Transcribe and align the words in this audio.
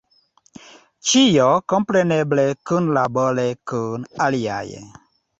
Ĉio 1.09 1.49
kompreneble 1.73 2.45
kunlabore 2.69 3.45
kun 3.73 4.07
aliaj. 4.29 4.63